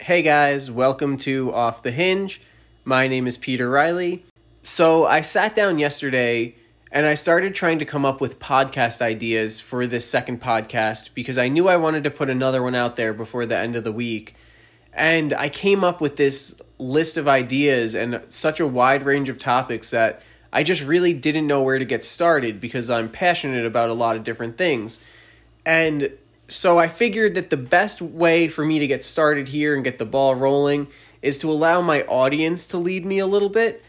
[0.00, 2.40] Hey guys, welcome to Off the Hinge.
[2.84, 4.24] My name is Peter Riley.
[4.60, 6.56] So, I sat down yesterday
[6.90, 11.38] and I started trying to come up with podcast ideas for this second podcast because
[11.38, 13.92] I knew I wanted to put another one out there before the end of the
[13.92, 14.34] week.
[14.92, 19.38] And I came up with this list of ideas and such a wide range of
[19.38, 20.22] topics that
[20.52, 24.16] I just really didn't know where to get started because I'm passionate about a lot
[24.16, 25.00] of different things.
[25.64, 26.10] And
[26.48, 29.98] so I figured that the best way for me to get started here and get
[29.98, 30.88] the ball rolling
[31.22, 33.84] is to allow my audience to lead me a little bit.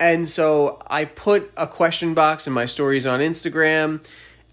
[0.00, 4.04] And so I put a question box in my stories on Instagram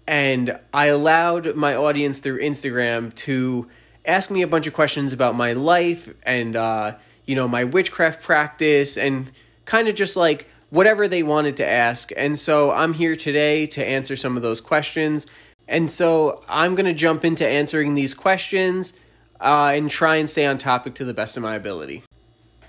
[0.06, 3.68] and I allowed my audience through Instagram to
[4.04, 8.22] ask me a bunch of questions about my life and uh, you know my witchcraft
[8.22, 9.32] practice and
[9.64, 12.12] kind of just like whatever they wanted to ask.
[12.16, 15.26] And so I'm here today to answer some of those questions
[15.68, 18.98] and so I'm going to jump into answering these questions
[19.40, 22.02] uh, and try and stay on topic to the best of my ability.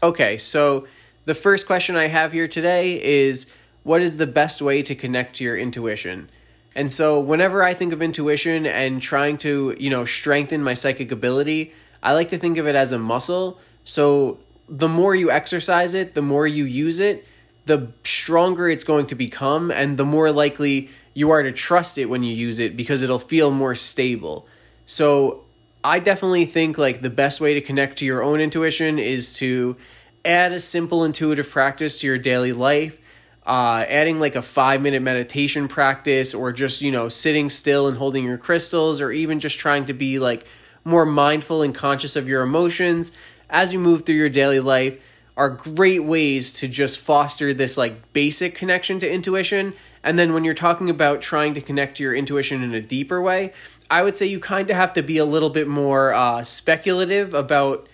[0.01, 0.87] Okay, so
[1.25, 3.51] the first question I have here today is
[3.84, 6.29] what is the best way to connect to your intuition?
[6.76, 11.11] And so whenever I think of intuition and trying to, you know, strengthen my psychic
[11.11, 11.73] ability,
[12.04, 13.59] I like to think of it as a muscle.
[13.84, 14.39] So
[14.70, 17.26] the more you exercise it, the more you use it,
[17.65, 22.05] the stronger it's going to become and the more likely you are to trust it
[22.05, 24.46] when you use it because it'll feel more stable.
[24.85, 25.46] So
[25.84, 29.77] I definitely think like the best way to connect to your own intuition is to
[30.23, 32.99] add a simple intuitive practice to your daily life.
[33.48, 37.98] Uh, adding like a five minute meditation practice or just you know sitting still and
[37.98, 40.45] holding your crystals or even just trying to be like
[40.84, 43.12] more mindful and conscious of your emotions
[43.49, 45.01] as you move through your daily life
[45.35, 49.73] are great ways to just foster this like basic connection to intuition
[50.08, 53.22] and then when you're talking about trying to connect to your intuition in a deeper
[53.22, 53.52] way,
[53.91, 57.34] I would say you kind of have to be a little bit more uh, speculative
[57.34, 57.90] about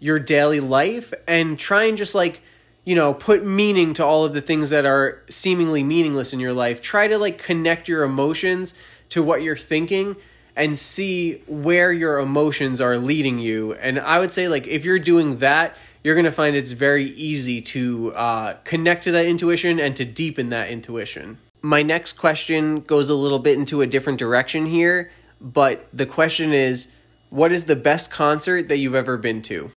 [0.00, 2.42] your daily life and try and just like,
[2.84, 6.52] you know, put meaning to all of the things that are seemingly meaningless in your
[6.52, 6.82] life.
[6.82, 8.74] Try to like connect your emotions
[9.10, 10.16] to what you're thinking
[10.56, 13.74] and see where your emotions are leading you.
[13.74, 17.10] And I would say, like, if you're doing that, you're going to find it's very
[17.10, 22.80] easy to uh, connect to that intuition and to deepen that intuition my next question
[22.80, 26.92] goes a little bit into a different direction here, but the question is
[27.30, 29.70] what is the best concert that you've ever been to?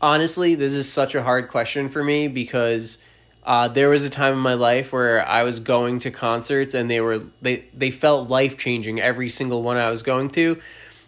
[0.00, 2.98] Honestly, this is such a hard question for me because
[3.44, 6.90] uh, there was a time in my life where I was going to concerts and
[6.90, 10.60] they were they they felt life changing every single one I was going to.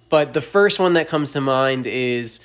[0.08, 2.40] But the first one that comes to mind is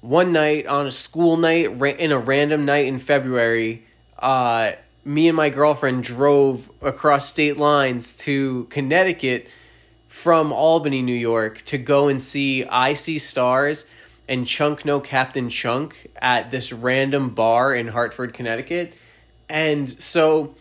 [0.00, 1.66] one night on a school night
[1.98, 3.84] in a random night in February.
[4.18, 4.72] Uh,
[5.04, 9.48] me and my girlfriend drove across state lines to Connecticut
[10.08, 13.84] from Albany, New York to go and see I See Stars
[14.28, 18.94] and Chunk No Captain Chunk at this random bar in Hartford, Connecticut.
[19.48, 20.54] And so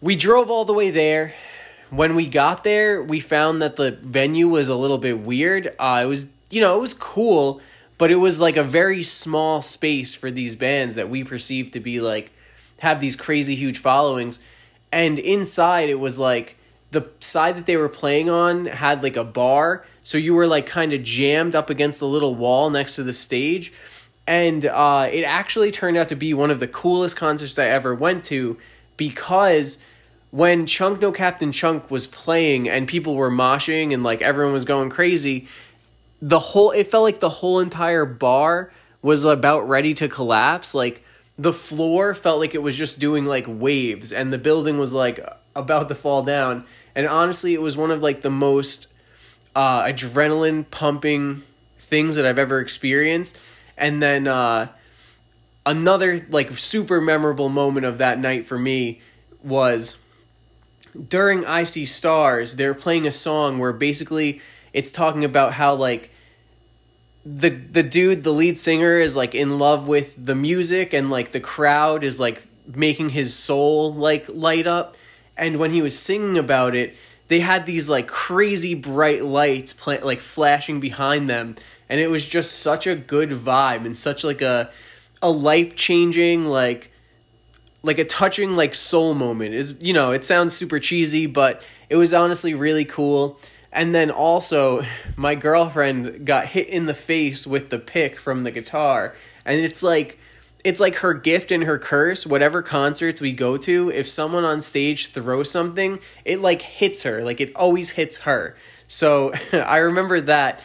[0.00, 1.34] we drove all the way there.
[1.90, 5.74] When we got there, we found that the venue was a little bit weird.
[5.78, 7.60] Uh, it was, you know, it was cool,
[7.98, 11.80] but it was like a very small space for these bands that we perceived to
[11.80, 12.32] be like
[12.84, 14.40] have these crazy huge followings.
[14.92, 16.56] And inside, it was like
[16.92, 19.84] the side that they were playing on had like a bar.
[20.02, 23.12] So you were like kind of jammed up against the little wall next to the
[23.12, 23.72] stage.
[24.26, 27.94] And uh, it actually turned out to be one of the coolest concerts I ever
[27.94, 28.56] went to
[28.96, 29.78] because
[30.30, 34.64] when Chunk No Captain Chunk was playing and people were moshing and like everyone was
[34.64, 35.46] going crazy,
[36.22, 38.72] the whole it felt like the whole entire bar
[39.02, 40.74] was about ready to collapse.
[40.74, 41.04] Like
[41.38, 45.20] the floor felt like it was just doing like waves and the building was like
[45.56, 46.64] about to fall down.
[46.94, 48.88] And honestly it was one of like the most
[49.56, 51.42] uh, adrenaline pumping
[51.78, 53.38] things that i've ever experienced.
[53.76, 54.68] And then uh,
[55.66, 59.00] another like super memorable moment of that night for me
[59.42, 60.00] was
[61.08, 64.40] during i see stars they're playing a song where basically
[64.72, 66.10] it's talking about how like
[67.24, 71.32] the the dude, the lead singer, is like in love with the music, and like
[71.32, 74.96] the crowd is like making his soul like light up.
[75.36, 76.96] And when he was singing about it,
[77.28, 81.56] they had these like crazy bright lights play, like flashing behind them,
[81.88, 84.70] and it was just such a good vibe and such like a
[85.22, 86.90] a life changing like
[87.82, 89.54] like a touching like soul moment.
[89.54, 93.38] Is you know it sounds super cheesy but it was honestly really cool
[93.74, 94.84] and then also,
[95.16, 99.16] my girlfriend got hit in the face with the pick from the guitar.
[99.44, 100.18] And it's like,
[100.62, 102.24] it's like her gift and her curse.
[102.24, 107.22] Whatever concerts we go to, if someone on stage throws something, it like hits her.
[107.22, 108.56] Like it always hits her.
[108.86, 110.60] So I remember that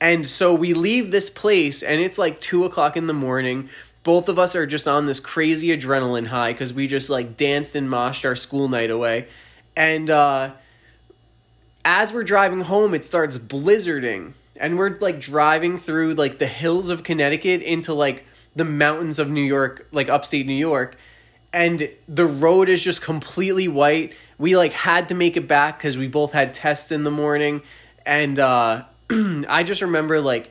[0.00, 3.70] And so we leave this place, and it's like two o'clock in the morning.
[4.02, 7.74] Both of us are just on this crazy adrenaline high because we just like danced
[7.74, 9.28] and moshed our school night away.
[9.74, 10.50] And uh,
[11.84, 14.32] as we're driving home, it starts blizzarding.
[14.56, 19.28] And we're like driving through like the hills of Connecticut into like the mountains of
[19.28, 20.96] New York, like upstate New York.
[21.52, 24.14] And the road is just completely white.
[24.38, 27.62] We like had to make it back because we both had tests in the morning.
[28.06, 30.50] And uh, I just remember like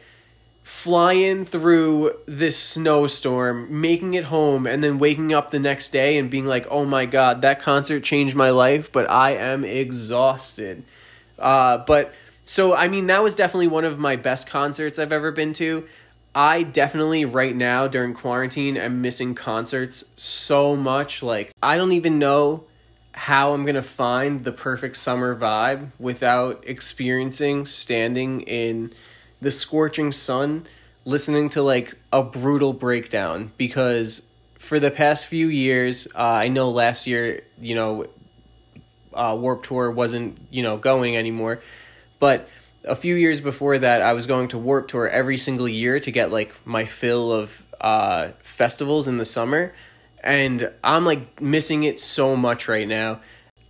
[0.63, 6.29] flying through this snowstorm, making it home, and then waking up the next day and
[6.29, 10.83] being like, oh my God, that concert changed my life, but I am exhausted.
[11.39, 12.13] Uh, but
[12.43, 15.85] so, I mean, that was definitely one of my best concerts I've ever been to.
[16.35, 21.21] I definitely right now during quarantine am missing concerts so much.
[21.21, 22.65] Like I don't even know
[23.13, 28.91] how I'm going to find the perfect summer vibe without experiencing standing in
[29.41, 30.65] the scorching sun
[31.05, 36.69] listening to like a brutal breakdown because for the past few years, uh, I know
[36.69, 38.07] last year, you know,
[39.15, 41.61] uh, Warped Tour wasn't, you know, going anymore,
[42.19, 42.49] but
[42.85, 46.11] a few years before that, I was going to Warped Tour every single year to
[46.11, 49.73] get like my fill of uh, festivals in the summer.
[50.23, 53.21] And I'm like missing it so much right now.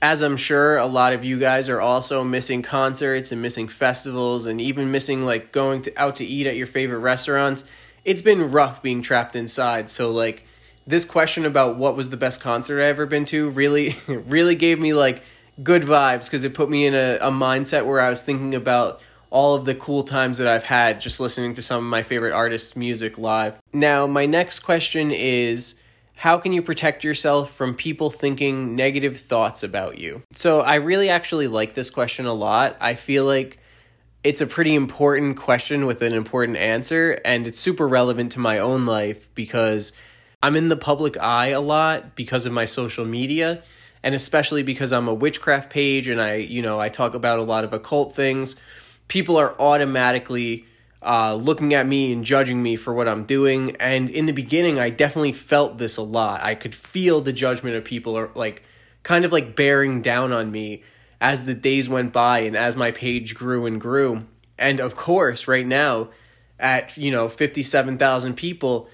[0.02, 4.48] As I'm sure a lot of you guys are also missing concerts and missing festivals
[4.48, 7.66] and even missing like going to, out to eat at your favorite restaurants.
[8.04, 9.90] It's been rough being trapped inside.
[9.90, 10.46] So, like,
[10.86, 14.80] this question about what was the best concert I ever been to really, really gave
[14.80, 15.24] me like
[15.62, 19.02] good vibes because it put me in a, a mindset where I was thinking about
[19.30, 22.34] all of the cool times that I've had just listening to some of my favorite
[22.34, 23.58] artists' music live.
[23.74, 25.76] Now, my next question is
[26.16, 30.22] how can you protect yourself from people thinking negative thoughts about you?
[30.34, 32.78] So, I really actually like this question a lot.
[32.80, 33.60] I feel like
[34.24, 38.60] it's a pretty important question with an important answer, and it's super relevant to my
[38.60, 39.94] own life because
[40.44, 43.64] I'm in the public eye a lot because of my social media
[44.04, 47.44] and especially because I'm a witchcraft page and I, you know, I talk about a
[47.44, 48.58] lot of occult things,
[49.08, 50.66] people are automatically
[51.02, 53.78] uh, looking at me and judging me for what I'm doing.
[53.78, 56.44] And in the beginning, I definitely felt this a lot.
[56.44, 58.64] I could feel the judgment of people are like
[59.04, 60.84] kind of like bearing down on me
[61.22, 64.26] as the days went by and as my page grew and grew.
[64.58, 66.10] And of course, right now,
[66.60, 68.90] at you know 57,000 people,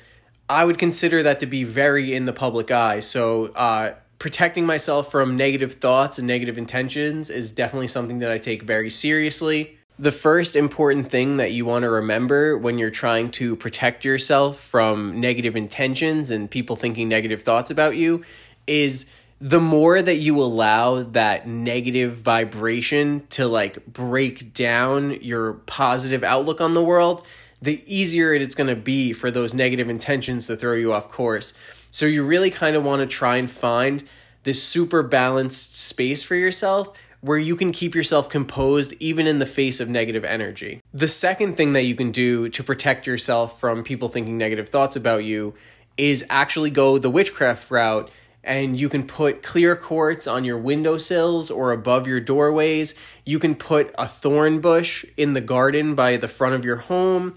[0.50, 3.02] I would consider that to be very in the public eye.
[3.02, 8.38] So, uh, protecting myself from negative thoughts and negative intentions is definitely something that I
[8.38, 9.78] take very seriously.
[10.00, 14.60] The first important thing that you want to remember when you're trying to protect yourself
[14.60, 18.24] from negative intentions and people thinking negative thoughts about you
[18.66, 19.06] is
[19.42, 26.60] the more that you allow that negative vibration to like break down your positive outlook
[26.60, 27.26] on the world,
[27.62, 31.54] the easier it's going to be for those negative intentions to throw you off course.
[31.92, 34.04] So you really kind of want to try and find
[34.44, 36.90] this super balanced space for yourself
[37.22, 40.82] where you can keep yourself composed even in the face of negative energy.
[40.94, 44.96] The second thing that you can do to protect yourself from people thinking negative thoughts
[44.96, 45.54] about you
[45.98, 48.10] is actually go the witchcraft route
[48.44, 52.96] and you can put clear quartz on your windowsills or above your doorways.
[53.26, 57.36] You can put a thorn bush in the garden by the front of your home.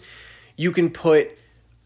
[0.57, 1.39] You can put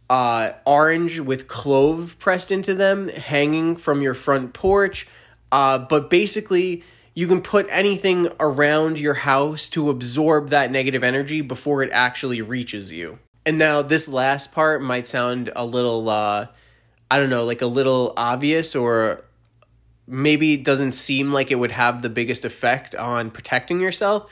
[0.09, 5.07] uh, orange with clove pressed into them hanging from your front porch.
[5.51, 6.83] Uh, but basically,
[7.15, 12.43] you can put anything around your house to absorb that negative energy before it actually
[12.43, 13.19] reaches you.
[13.45, 16.49] And now, this last part might sound a little, uh,
[17.11, 19.25] I don't know, like a little obvious or
[20.07, 24.31] maybe doesn't seem like it would have the biggest effect on protecting yourself.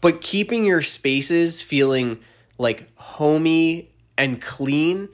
[0.00, 2.20] But keeping your spaces feeling
[2.58, 5.08] like homey and clean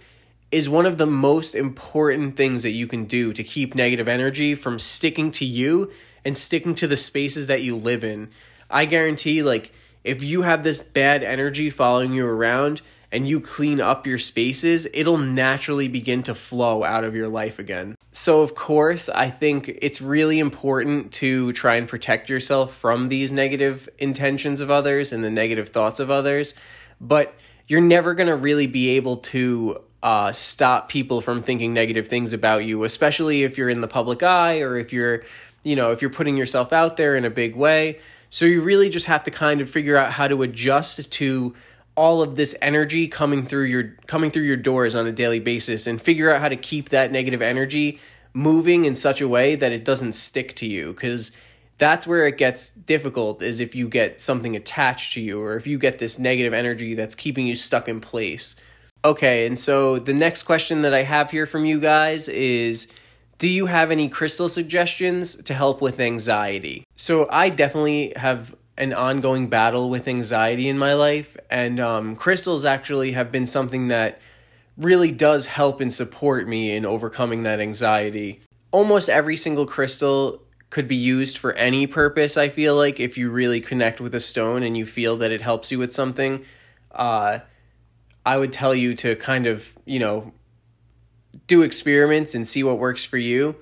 [0.53, 4.55] is one of the most important things that you can do to keep negative energy
[4.55, 5.91] from sticking to you
[6.25, 8.29] and sticking to the spaces that you live in.
[8.71, 9.73] I guarantee, like,
[10.05, 12.81] if you have this bad energy following you around
[13.13, 17.59] and you clean up your spaces, it'll naturally begin to flow out of your life
[17.59, 17.97] again.
[18.13, 23.33] So, of course, I think it's really important to try and protect yourself from these
[23.33, 26.55] negative intentions of others and the negative thoughts of others.
[27.01, 27.35] But
[27.69, 32.33] you're never going to really be able to uh, stop people from thinking negative things
[32.33, 35.23] about you, especially if you're in the public eye or if you're,
[35.63, 37.99] you know, if you're putting yourself out there in a big way.
[38.31, 41.55] So you really just have to kind of figure out how to adjust to
[41.97, 45.87] all of this energy coming through your coming through your doors on a daily basis
[45.87, 47.99] and figure out how to keep that negative energy
[48.33, 51.33] moving in such a way that it doesn't stick to you cuz
[51.79, 55.67] that's where it gets difficult is if you get something attached to you or if
[55.67, 58.57] you get this negative energy that's keeping you stuck in place.
[59.05, 62.89] Okay, and so the next question that I have here from you guys is
[63.39, 66.85] do you have any crystal suggestions to help with anxiety?
[66.97, 72.65] So I definitely have an ongoing battle with anxiety in my life, and um, crystals
[72.65, 74.21] actually have been something that
[74.77, 78.41] really does help and support me in overcoming that anxiety.
[78.71, 83.31] Almost every single crystal could be used for any purpose, I feel like, if you
[83.31, 86.45] really connect with a stone and you feel that it helps you with something.
[86.91, 87.39] Uh,
[88.27, 90.33] I would tell you to kind of, you know,
[91.47, 93.57] do experiments and see what works for you.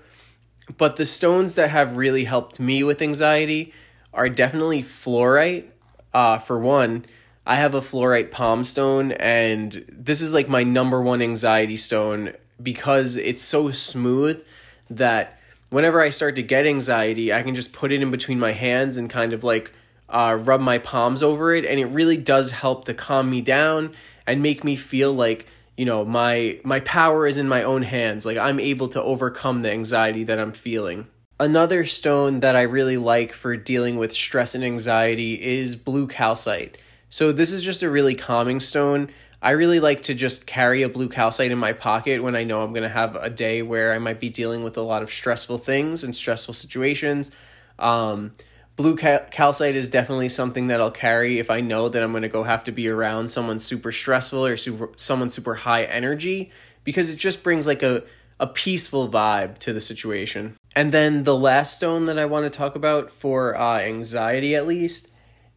[0.79, 3.73] But the stones that have really helped me with anxiety
[4.15, 5.65] are definitely fluorite.
[6.13, 7.05] Uh, for one,
[7.47, 12.33] I have a fluorite palm stone, and this is like my number one anxiety stone
[12.63, 14.43] because it's so smooth
[14.89, 15.41] that
[15.71, 18.97] whenever I start to get anxiety, I can just put it in between my hands
[18.97, 19.73] and kind of like
[20.09, 23.91] uh, rub my palms over it, and it really does help to calm me down
[24.27, 28.25] and make me feel like you know my my power is in my own hands
[28.25, 31.07] like i'm able to overcome the anxiety that i'm feeling
[31.41, 36.79] another stone that i really like for dealing with stress and anxiety is blue calcite.
[37.09, 39.09] So this is just a really calming stone.
[39.41, 42.63] I really like to just carry a blue calcite in my pocket when i know
[42.63, 45.11] i'm going to have a day where i might be dealing with a lot of
[45.11, 47.31] stressful things and stressful situations.
[47.79, 48.33] Um,
[48.77, 52.23] blue cal- calcite is definitely something that I'll carry if I know that I'm going
[52.23, 56.51] to go have to be around someone super stressful or super someone super high energy
[56.85, 58.05] because it just brings like a
[58.41, 60.57] a peaceful vibe to the situation.
[60.75, 64.67] And then the last stone that I want to talk about for uh, anxiety at
[64.67, 65.09] least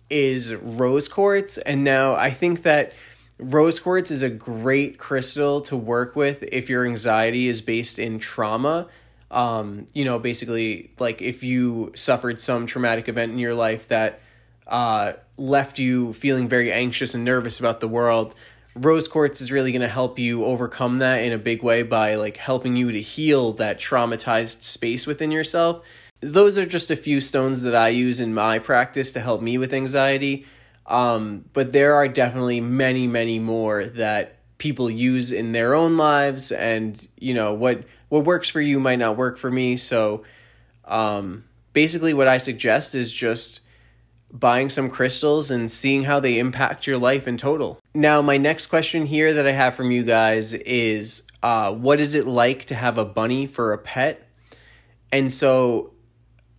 [0.10, 1.58] is rose quartz.
[1.58, 2.94] And now I think that
[3.40, 8.20] rose quartz is a great crystal to work with if your anxiety is based in
[8.20, 8.88] trauma
[9.30, 14.22] um, you know, basically, like if you suffered some traumatic event in your life that
[14.68, 18.36] uh, left you feeling very anxious and nervous about the world,
[18.80, 22.16] rose quartz is really going to help you overcome that in a big way by
[22.16, 25.86] like helping you to heal that traumatized space within yourself.
[26.20, 29.58] Those are just a few stones that I use in my practice to help me
[29.58, 30.46] with anxiety.
[30.86, 36.52] Um, but there are definitely many, many more that people use in their own lives
[36.52, 39.78] and you know what what works for you might not work for me.
[39.78, 40.24] So
[40.86, 41.44] um,
[41.74, 43.60] basically, what I suggest is just
[44.32, 47.80] buying some crystals and seeing how they impact your life in total.
[47.94, 52.16] Now, my next question here that I have from you guys is uh, what is
[52.16, 54.28] it like to have a bunny for a pet?
[55.12, 55.94] And so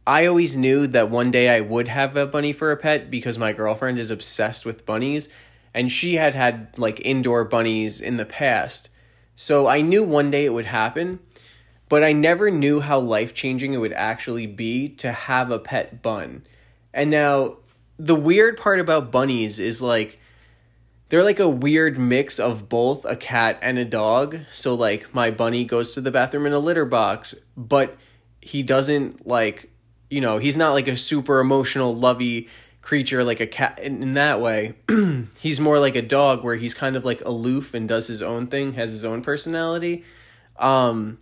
[0.06, 3.38] I always knew that one day I would have a bunny for a pet because
[3.38, 5.28] my girlfriend is obsessed with bunnies
[5.74, 8.88] and she had had like indoor bunnies in the past.
[9.36, 11.20] So I knew one day it would happen
[11.88, 16.02] but I never knew how life changing it would actually be to have a pet
[16.02, 16.44] bun.
[16.92, 17.56] And now,
[17.98, 20.18] the weird part about bunnies is like,
[21.08, 24.40] they're like a weird mix of both a cat and a dog.
[24.50, 27.96] So, like, my bunny goes to the bathroom in a litter box, but
[28.40, 29.70] he doesn't like,
[30.10, 32.48] you know, he's not like a super emotional, lovey
[32.80, 34.74] creature like a cat in, in that way.
[35.38, 38.46] he's more like a dog where he's kind of like aloof and does his own
[38.46, 40.04] thing, has his own personality.
[40.58, 41.18] Um,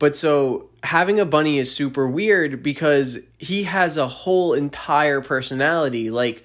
[0.00, 6.10] but so having a bunny is super weird because he has a whole entire personality.
[6.10, 6.42] Like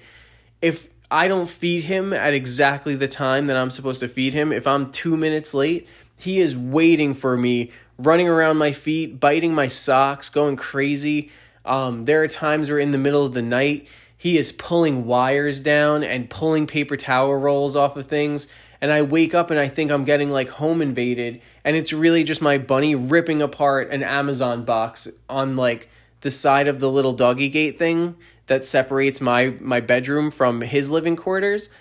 [0.62, 4.52] if I don't feed him at exactly the time that I'm supposed to feed him,
[4.52, 9.56] if I'm 2 minutes late, he is waiting for me, running around my feet, biting
[9.56, 11.32] my socks, going crazy.
[11.64, 15.62] Um, there are times where in the middle of the night, he is pulling wires
[15.62, 18.48] down and pulling paper towel rolls off of things
[18.86, 22.24] and I wake up and I think I'm getting like home invaded and it's really
[22.24, 25.90] just my bunny ripping apart an Amazon box on like
[26.22, 28.16] the side of the little doggy gate thing
[28.46, 31.72] that separates my my bedroom from his living quarters.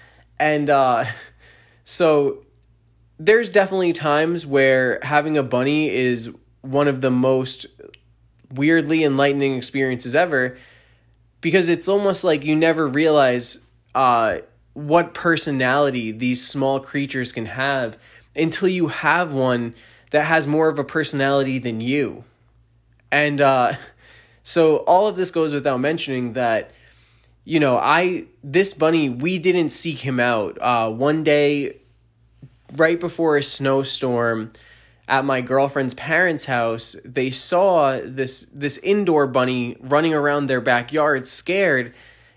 [0.40, 1.04] And uh
[1.84, 2.42] so
[3.18, 7.66] there's definitely times where having a bunny is one of the most
[8.50, 10.56] weirdly enlightening experiences ever
[11.42, 14.38] because it's almost like you never realize uh
[14.74, 17.96] what personality these small creatures can have
[18.36, 19.74] until you have one
[20.10, 22.24] that has more of a personality than you.
[23.10, 23.74] And uh,
[24.42, 26.72] so all of this goes without mentioning that,
[27.44, 30.58] you know, I, this bunny, we didn't seek him out.
[30.60, 31.76] Uh, one day,
[32.76, 34.52] right before a snowstorm,
[35.06, 41.26] at my girlfriend's parents' house, they saw this this indoor bunny running around their backyard
[41.26, 41.92] scared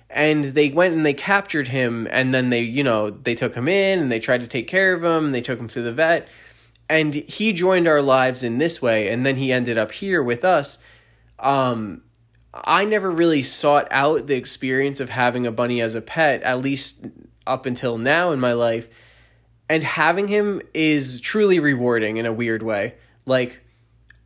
[0.10, 3.68] and they went and they captured him and then they you know they took him
[3.68, 5.94] in and they tried to take care of him and they took him to the
[5.94, 6.28] vet
[6.90, 10.46] and he joined our lives in this way and then he ended up here with
[10.46, 10.80] us
[11.40, 12.02] um
[12.54, 16.62] I never really sought out the experience of having a bunny as a pet, at
[16.62, 17.06] least
[17.46, 18.88] up until now in my life.
[19.70, 22.96] And having him is truly rewarding in a weird way.
[23.26, 23.62] Like,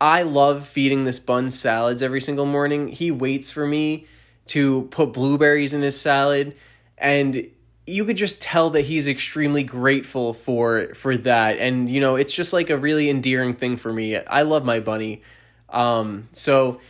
[0.00, 2.88] I love feeding this bun salads every single morning.
[2.88, 4.06] He waits for me
[4.46, 6.54] to put blueberries in his salad
[6.98, 7.48] and
[7.86, 11.58] you could just tell that he's extremely grateful for for that.
[11.58, 14.16] And you know it's just like a really endearing thing for me.
[14.16, 15.22] I love my bunny.
[15.68, 16.80] Um so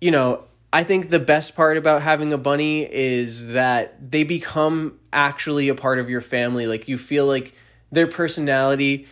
[0.00, 4.98] you know i think the best part about having a bunny is that they become
[5.12, 6.66] actually a part of your family.
[6.66, 7.54] Like you feel like
[7.90, 9.06] their personality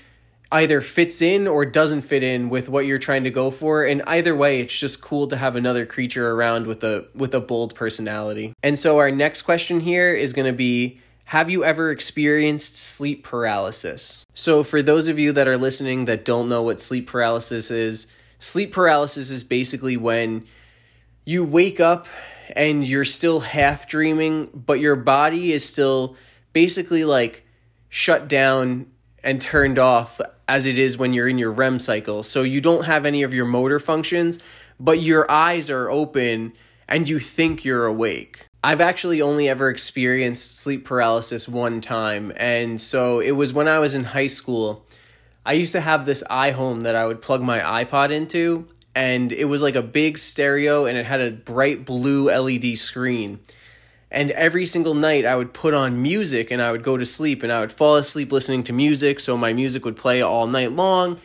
[0.53, 3.85] either fits in or doesn't fit in with what you're trying to go for.
[3.85, 7.41] And either way it's just cool to have another creature around with a with a
[7.41, 8.53] bold personality.
[8.63, 13.25] And so our next question here is going to be have you ever experienced sleep
[13.25, 14.27] paralysis?
[14.35, 18.07] So for those of you that are listening that don't know what sleep paralysis is
[18.39, 20.45] sleep paralysis is basically when
[21.25, 22.07] you wake up
[22.55, 26.17] and you're still half dreaming but your body is still
[26.53, 27.47] basically like
[27.89, 28.87] shut down
[29.23, 32.23] and turned off as it is when you're in your REM cycle.
[32.23, 34.39] So you don't have any of your motor functions,
[34.79, 36.53] but your eyes are open
[36.89, 38.47] and you think you're awake.
[38.65, 43.81] I've actually only ever experienced sleep paralysis one time, and so it was when I
[43.81, 44.87] was in high school.
[45.45, 49.47] I used to have this iHome that I would plug my iPod into, and it
[49.47, 53.41] was like a big stereo and it had a bright blue LED screen.
[54.13, 57.43] And every single night I would put on music and I would go to sleep
[57.43, 59.19] and I would fall asleep listening to music.
[59.19, 61.19] So my music would play all night long.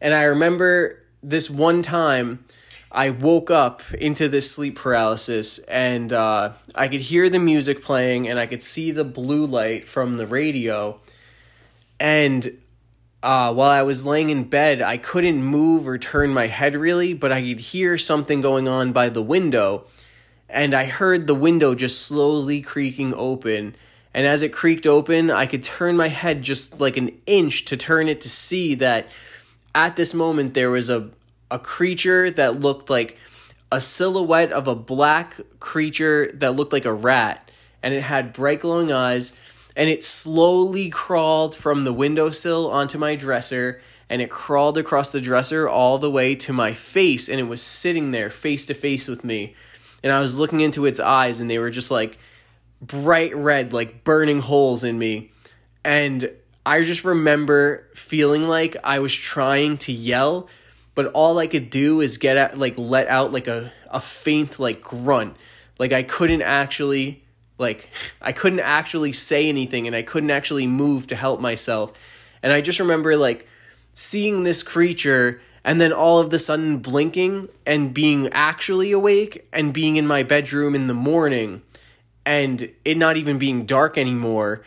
[0.00, 2.44] And I remember this one time
[2.90, 8.28] I woke up into this sleep paralysis and uh, I could hear the music playing
[8.28, 10.98] and I could see the blue light from the radio.
[12.00, 12.58] And
[13.22, 17.14] uh, while I was laying in bed, I couldn't move or turn my head really,
[17.14, 19.86] but I could hear something going on by the window
[20.54, 23.74] and I heard the window just slowly creaking open.
[24.14, 27.76] And as it creaked open, I could turn my head just like an inch to
[27.76, 29.08] turn it to see that
[29.74, 31.10] at this moment there was a,
[31.50, 33.18] a creature that looked like
[33.72, 37.50] a silhouette of a black creature that looked like a rat.
[37.82, 39.32] And it had bright glowing eyes.
[39.74, 43.80] And it slowly crawled from the windowsill onto my dresser.
[44.08, 47.28] And it crawled across the dresser all the way to my face.
[47.28, 49.56] And it was sitting there face to face with me
[50.04, 52.18] and I was looking into its eyes and they were just like
[52.82, 55.32] bright red, like burning holes in me.
[55.82, 56.30] And
[56.66, 60.48] I just remember feeling like I was trying to yell,
[60.94, 64.60] but all I could do is get out, like let out like a, a faint
[64.60, 65.38] like grunt.
[65.78, 67.24] Like I couldn't actually
[67.58, 67.88] like
[68.20, 71.94] I couldn't actually say anything and I couldn't actually move to help myself.
[72.42, 73.48] And I just remember like
[73.94, 79.72] seeing this creature and then all of the sudden blinking and being actually awake and
[79.72, 81.62] being in my bedroom in the morning
[82.26, 84.62] and it not even being dark anymore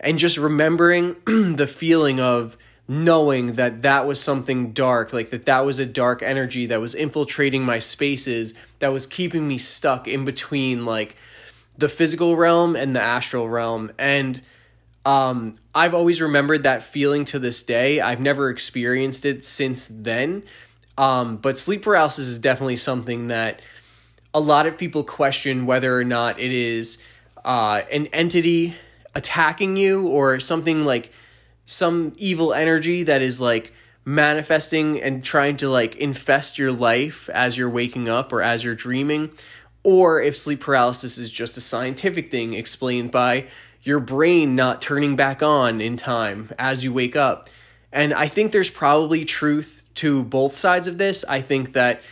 [0.00, 2.56] and just remembering the feeling of
[2.88, 6.94] knowing that that was something dark like that that was a dark energy that was
[6.94, 11.16] infiltrating my spaces that was keeping me stuck in between like
[11.76, 13.92] the physical realm and the astral realm.
[13.98, 14.40] And
[15.04, 18.00] um, I've always remembered that feeling to this day.
[18.00, 20.44] I've never experienced it since then.
[20.96, 23.64] Um, but sleep paralysis is definitely something that
[24.34, 26.98] a lot of people question whether or not it is
[27.44, 28.74] uh, an entity
[29.14, 31.12] attacking you or something like
[31.66, 33.72] some evil energy that is like
[34.04, 38.74] manifesting and trying to like infest your life as you're waking up or as you're
[38.74, 39.30] dreaming
[39.84, 43.46] or if sleep paralysis is just a scientific thing explained by
[43.82, 47.48] your brain not turning back on in time as you wake up.
[47.92, 51.24] And I think there's probably truth to both sides of this.
[51.28, 52.02] I think that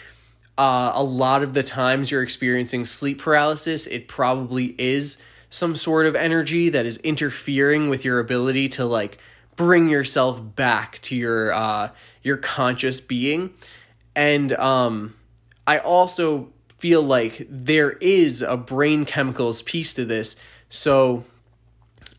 [0.59, 5.17] uh, a lot of the times you're experiencing sleep paralysis, it probably is
[5.49, 9.19] some sort of energy that is interfering with your ability to like
[9.57, 11.91] bring yourself back to your uh,
[12.23, 13.55] your conscious being.
[14.15, 15.15] And um,
[15.67, 20.37] I also feel like there is a brain chemicals piece to this.
[20.69, 21.25] So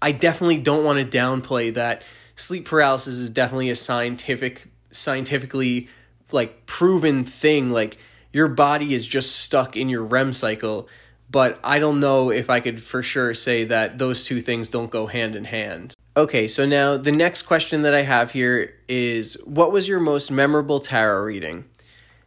[0.01, 5.87] I definitely don't want to downplay that sleep paralysis is definitely a scientific scientifically
[6.31, 7.97] like proven thing like
[8.33, 10.87] your body is just stuck in your REM cycle
[11.31, 14.91] but I don't know if I could for sure say that those two things don't
[14.91, 15.93] go hand in hand.
[16.17, 20.29] Okay, so now the next question that I have here is what was your most
[20.29, 21.65] memorable tarot reading?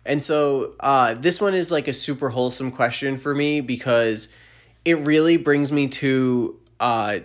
[0.06, 4.30] And so uh, this one is like a super wholesome question for me because
[4.86, 7.18] it really brings me to uh,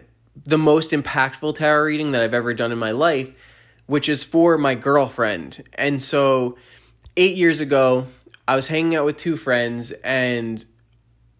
[0.45, 3.31] the most impactful tarot reading that I've ever done in my life,
[3.85, 5.63] which is for my girlfriend.
[5.73, 6.57] And so,
[7.17, 8.07] eight years ago,
[8.47, 10.65] I was hanging out with two friends, and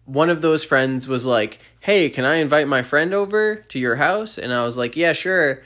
[0.04, 3.96] one of those friends was like, Hey, can I invite my friend over to your
[3.96, 4.38] house?
[4.38, 5.62] And I was like, Yeah, sure.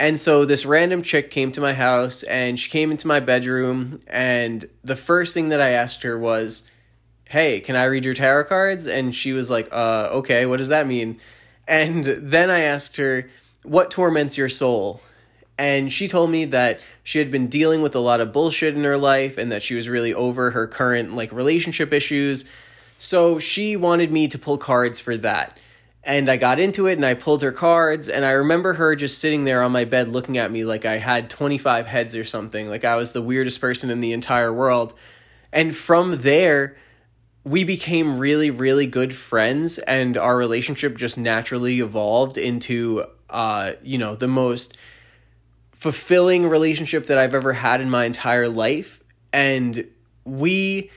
[0.00, 4.00] And so this random chick came to my house and she came into my bedroom.
[4.06, 6.68] And the first thing that I asked her was,
[7.28, 8.86] Hey, can I read your tarot cards?
[8.86, 11.20] And she was like, Uh, okay, what does that mean?
[11.66, 13.28] And then I asked her,
[13.62, 15.00] What torments your soul?
[15.56, 18.82] And she told me that she had been dealing with a lot of bullshit in
[18.84, 22.44] her life and that she was really over her current like relationship issues.
[22.98, 25.58] So she wanted me to pull cards for that.
[26.02, 29.20] And I got into it and I pulled her cards and I remember her just
[29.20, 32.68] sitting there on my bed looking at me like I had 25 heads or something,
[32.68, 34.92] like I was the weirdest person in the entire world.
[35.52, 36.76] And from there,
[37.44, 43.98] we became really really good friends and our relationship just naturally evolved into uh you
[43.98, 44.76] know the most
[45.84, 49.02] fulfilling relationship that I've ever had in my entire life.
[49.34, 49.86] And
[50.24, 50.90] we,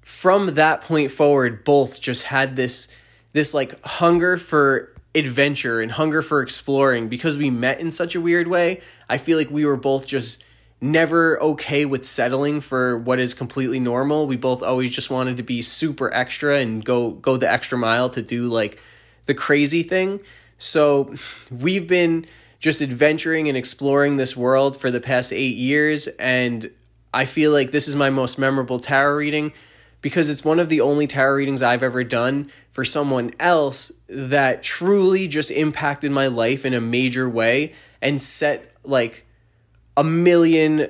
[0.00, 2.88] from that point forward, both just had this
[3.34, 8.20] this like hunger for adventure and hunger for exploring because we met in such a
[8.20, 8.80] weird way.
[9.10, 10.42] I feel like we were both just
[10.80, 14.26] never okay with settling for what is completely normal.
[14.26, 18.08] We both always just wanted to be super extra and go go the extra mile
[18.10, 18.80] to do like
[19.26, 20.20] the crazy thing.
[20.58, 21.14] So
[21.50, 22.26] we've been
[22.58, 26.06] just adventuring and exploring this world for the past eight years.
[26.18, 26.70] And
[27.12, 29.52] I feel like this is my most memorable tarot reading
[30.02, 34.62] because it's one of the only tarot readings I've ever done for someone else that
[34.62, 39.26] truly just impacted my life in a major way and set like
[39.96, 40.88] a million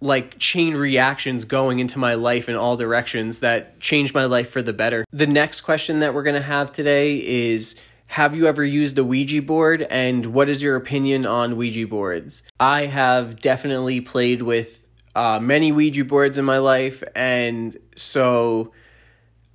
[0.00, 4.62] like chain reactions going into my life in all directions that changed my life for
[4.62, 5.04] the better.
[5.12, 7.74] The next question that we're going to have today is
[8.06, 12.42] have you ever used a Ouija board and what is your opinion on Ouija boards?
[12.58, 18.72] I have definitely played with uh, many Ouija boards in my life, and so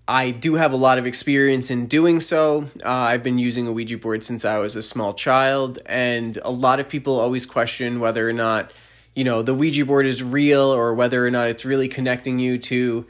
[0.07, 2.65] I do have a lot of experience in doing so.
[2.83, 6.51] Uh, I've been using a Ouija board since I was a small child, and a
[6.51, 8.71] lot of people always question whether or not,
[9.15, 12.57] you know, the Ouija board is real or whether or not it's really connecting you
[12.57, 13.05] to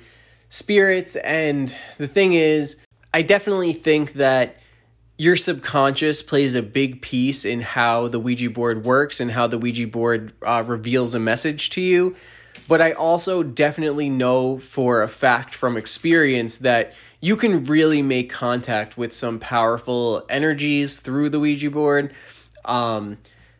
[0.49, 1.15] spirits.
[1.15, 4.57] And the thing is, I definitely think that
[5.17, 9.57] your subconscious plays a big piece in how the Ouija board works and how the
[9.57, 12.15] Ouija board uh, reveals a message to you.
[12.67, 18.29] But I also definitely know for a fact from experience that you can really make
[18.29, 22.13] contact with some powerful energies through the Ouija board.
[22.65, 23.17] Um,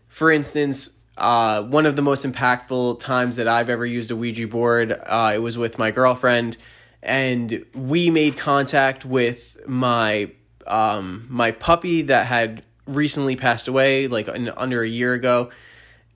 [0.07, 4.47] for instance, uh, one of the most impactful times that I've ever used a Ouija
[4.47, 6.57] board, uh, it was with my girlfriend,
[7.01, 10.31] and we made contact with my
[10.65, 15.49] um, my puppy that had recently passed away, like under a year ago.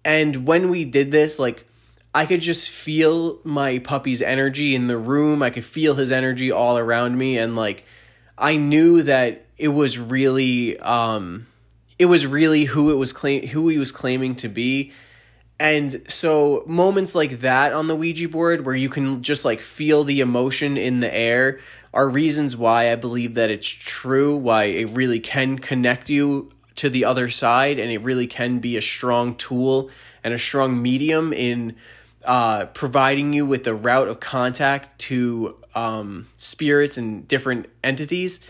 [0.06, 1.67] And when we did this, like
[2.18, 5.44] I could just feel my puppy's energy in the room.
[5.44, 7.86] I could feel his energy all around me, and like
[8.36, 11.46] I knew that it was really, um,
[12.00, 14.94] it was really who it was claim who he was claiming to be.
[15.60, 20.04] And so moments like that on the Ouija board where you can just like feel
[20.04, 21.60] the emotion in the air
[21.94, 26.90] are reasons why I believe that it's true, why it really can connect you to
[26.90, 29.92] the other side and it really can be a strong tool
[30.24, 31.76] and a strong medium in
[32.28, 38.42] uh, providing you with the route of contact to um, spirits and different entities.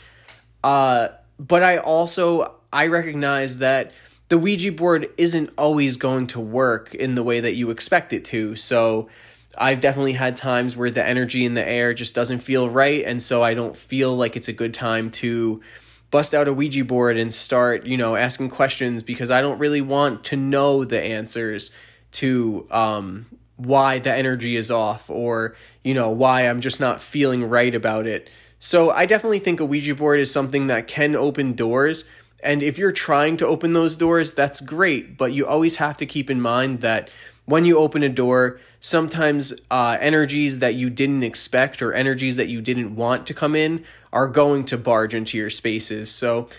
[0.64, 1.10] Uh,
[1.40, 3.94] but I also I recognize that
[4.30, 8.26] the Ouija board isn't always going to work in the way that you expect it
[8.26, 8.56] to.
[8.56, 9.10] So
[9.58, 13.06] I've definitely had times where the energy in the air just doesn't feel right.
[13.06, 15.62] And so I don't feel like it's a good time to
[16.10, 19.82] bust out a Ouija board and start, you know, asking questions because I don't really
[19.82, 21.72] want to know the answers
[22.14, 27.44] to um, why the energy is off or, you know, why I'm just not feeling
[27.44, 28.30] right about it.
[28.60, 32.06] So I definitely think a Ouija board is something that can open doors.
[32.42, 35.18] And if you're trying to open those doors, that's great.
[35.18, 37.12] But you always have to keep in mind that
[37.46, 42.48] when you open a door, sometimes uh, energies that you didn't expect or energies that
[42.48, 46.12] you didn't want to come in are going to barge into your spaces.
[46.12, 46.50] So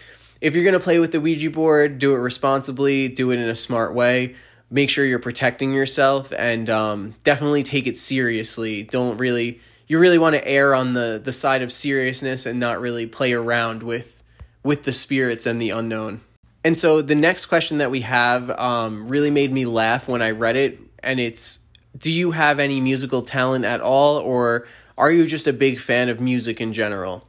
[0.40, 3.48] if you're going to play with the Ouija board, do it responsibly, do it in
[3.48, 4.37] a smart way.
[4.70, 8.83] Make sure you're protecting yourself and um, definitely take it seriously.
[8.83, 12.81] Don't really, you really want to err on the, the side of seriousness and not
[12.81, 14.22] really play around with,
[14.62, 16.20] with the spirits and the unknown.
[16.64, 20.33] And so the next question that we have um, really made me laugh when I
[20.33, 21.61] read it, and it's
[21.96, 24.66] Do you have any musical talent at all, or
[24.98, 27.26] are you just a big fan of music in general?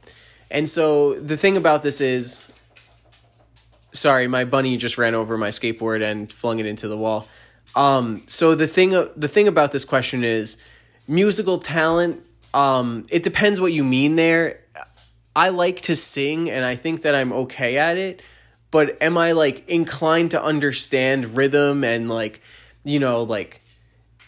[0.50, 2.49] And so the thing about this is
[3.92, 7.26] sorry, my bunny just ran over my skateboard and flung it into the wall.
[7.76, 10.56] Um, so the thing the thing about this question is
[11.06, 14.60] musical talent um, it depends what you mean there.
[15.34, 18.22] I like to sing and I think that I'm okay at it,
[18.70, 22.42] but am I like inclined to understand rhythm and like,
[22.82, 23.60] you know, like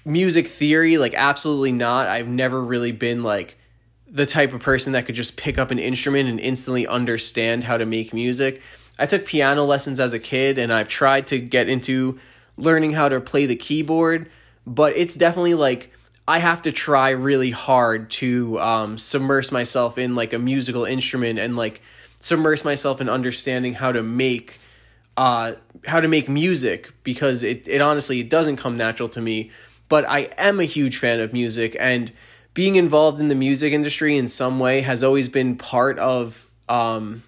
[0.04, 0.98] music theory?
[0.98, 2.06] Like, absolutely not.
[2.08, 3.58] I've never really been like
[4.06, 7.76] the type of person that could just pick up an instrument and instantly understand how
[7.76, 8.62] to make music.
[8.98, 12.18] I took piano lessons as a kid and I've tried to get into
[12.56, 14.30] learning how to play the keyboard,
[14.66, 15.92] but it's definitely like
[16.28, 21.38] I have to try really hard to um, submerge myself in like a musical instrument
[21.38, 21.82] and like
[22.20, 24.60] submerge myself in understanding how to make
[25.16, 25.52] uh,
[25.86, 29.50] how to make music because it, it honestly it doesn't come natural to me.
[29.88, 32.12] But i am a huge fan of music and
[32.54, 37.22] being involved in the music industry in some way has always been part of um,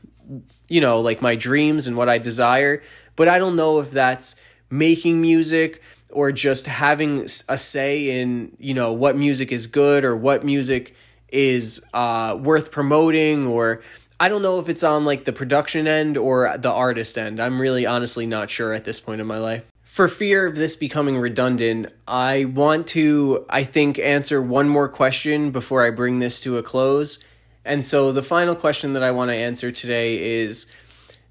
[0.69, 2.83] you know like my dreams and what i desire
[3.17, 4.37] but i don't know if that's
[4.71, 10.17] making music or just having a say in you know what music is good or
[10.17, 10.95] what music
[11.29, 13.83] is uh, worth promoting or
[14.21, 17.41] I don't know if it's on like the production end or the artist end.
[17.41, 19.65] I'm really honestly not sure at this point in my life.
[19.83, 25.51] For fear of this becoming redundant, I want to, I think, answer one more question
[25.51, 27.19] before I bring this to a close.
[27.65, 30.67] And so the final question that I want to answer today is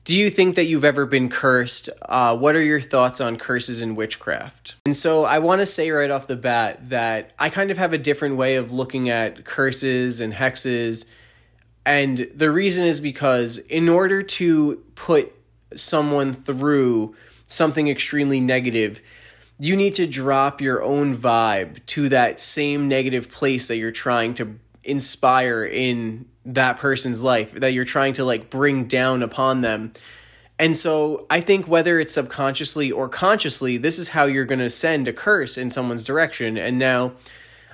[0.06, 1.90] do you think that you've ever been cursed?
[2.02, 4.76] Uh, what are your thoughts on curses and witchcraft?
[4.86, 7.94] And so I want to say right off the bat that I kind of have
[7.94, 11.06] a different way of looking at curses and hexes.
[11.86, 15.34] And the reason is because in order to put
[15.74, 17.16] someone through
[17.48, 19.00] something extremely negative,
[19.58, 24.34] you need to drop your own vibe to that same negative place that you're trying
[24.34, 29.94] to inspire in that person's life that you're trying to like bring down upon them.
[30.60, 34.70] And so I think whether it's subconsciously or consciously, this is how you're going to
[34.70, 36.58] send a curse in someone's direction.
[36.58, 37.14] And now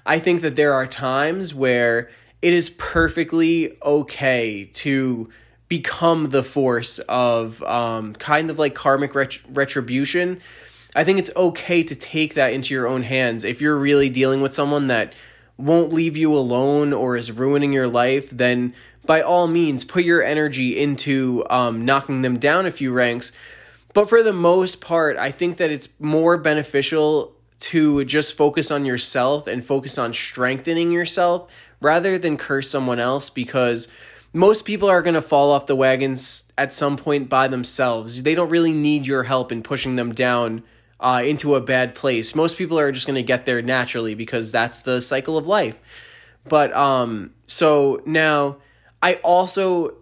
[0.05, 2.09] I think that there are times where
[2.41, 5.29] it is perfectly okay to
[5.67, 10.41] become the force of um, kind of like karmic ret- retribution.
[10.95, 13.43] I think it's okay to take that into your own hands.
[13.43, 15.13] If you're really dealing with someone that
[15.59, 18.73] won't leave you alone or is ruining your life, then
[19.05, 23.31] by all means put your energy into um, knocking them down a few ranks.
[23.93, 28.85] But for the most part, I think that it's more beneficial to just focus on
[28.85, 33.89] yourself and focus on strengthening yourself rather than curse someone else because
[34.31, 38.23] most people are going to fall off the wagons at some point by themselves.
[38.23, 40.63] They don't really need your help in pushing them down
[40.99, 42.35] uh, into a bad place.
[42.35, 45.79] Most people are just going to get there naturally because that's the cycle of life.
[46.47, 48.57] But um, so now
[49.01, 49.95] I also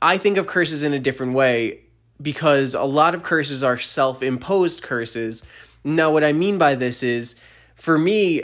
[0.00, 1.80] I think of curses in a different way
[2.20, 5.42] because a lot of curses are self-imposed curses.
[5.84, 7.40] Now what I mean by this is
[7.74, 8.42] for me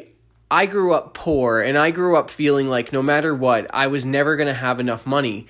[0.50, 4.04] I grew up poor and I grew up feeling like no matter what I was
[4.04, 5.46] never going to have enough money.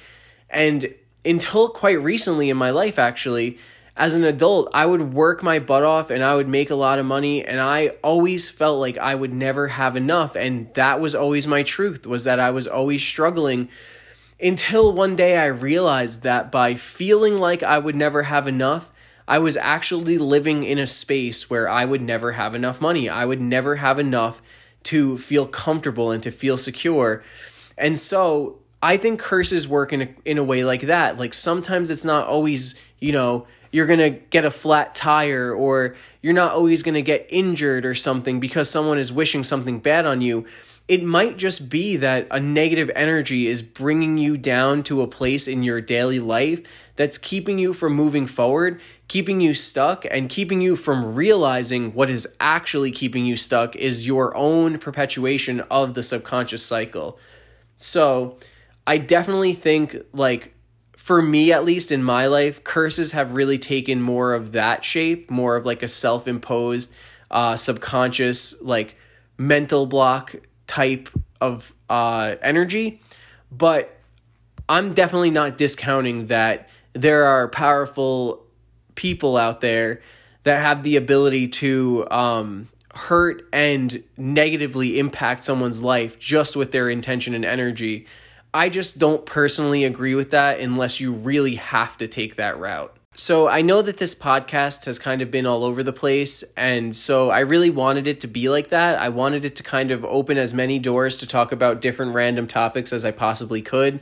[0.48, 3.58] And until quite recently in my life actually
[3.96, 6.98] as an adult, I would work my butt off and I would make a lot
[6.98, 11.14] of money and I always felt like I would never have enough and that was
[11.14, 13.68] always my truth was that I was always struggling
[14.40, 18.90] until one day I realized that by feeling like I would never have enough,
[19.28, 23.08] I was actually living in a space where I would never have enough money.
[23.08, 24.42] I would never have enough
[24.84, 27.22] to feel comfortable and to feel secure.
[27.78, 31.18] And so I think curses work in a, in a way like that.
[31.18, 35.96] Like sometimes it's not always, you know, you're going to get a flat tire or
[36.20, 40.06] you're not always going to get injured or something because someone is wishing something bad
[40.06, 40.46] on you.
[40.88, 45.48] It might just be that a negative energy is bringing you down to a place
[45.48, 46.60] in your daily life
[46.96, 52.10] that's keeping you from moving forward, keeping you stuck, and keeping you from realizing what
[52.10, 57.18] is actually keeping you stuck is your own perpetuation of the subconscious cycle.
[57.76, 58.36] So,
[58.86, 60.51] I definitely think like
[61.02, 65.28] for me at least in my life, curses have really taken more of that shape,
[65.32, 66.94] more of like a self-imposed,
[67.28, 68.94] uh, subconscious, like
[69.36, 70.36] mental block
[70.68, 71.08] type
[71.40, 73.00] of uh, energy.
[73.50, 73.98] But
[74.68, 78.46] I'm definitely not discounting that there are powerful
[78.94, 80.02] people out there
[80.44, 86.88] that have the ability to um, hurt and negatively impact someone's life just with their
[86.88, 88.06] intention and energy.
[88.54, 92.94] I just don't personally agree with that unless you really have to take that route.
[93.14, 96.96] So I know that this podcast has kind of been all over the place, and
[96.96, 98.98] so I really wanted it to be like that.
[98.98, 102.46] I wanted it to kind of open as many doors to talk about different random
[102.46, 104.00] topics as I possibly could.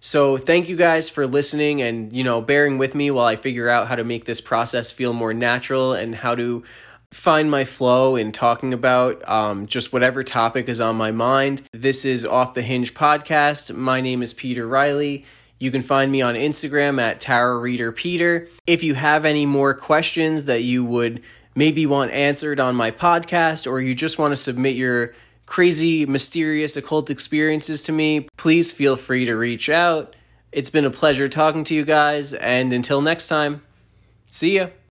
[0.00, 3.68] So thank you guys for listening and, you know, bearing with me while I figure
[3.68, 6.64] out how to make this process feel more natural and how to
[7.16, 11.62] find my flow in talking about um, just whatever topic is on my mind.
[11.72, 13.74] This is Off the Hinge podcast.
[13.74, 15.24] My name is Peter Riley.
[15.58, 18.48] You can find me on Instagram at Tarot Reader Peter.
[18.66, 21.22] If you have any more questions that you would
[21.54, 25.14] maybe want answered on my podcast, or you just want to submit your
[25.46, 30.14] crazy, mysterious occult experiences to me, please feel free to reach out.
[30.52, 33.62] It's been a pleasure talking to you guys, and until next time,
[34.26, 34.68] see ya.